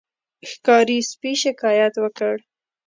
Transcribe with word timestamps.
ښکاري 0.49 0.99
سپي 1.09 1.33
شکایت 1.43 1.93
وکړ. 1.99 2.35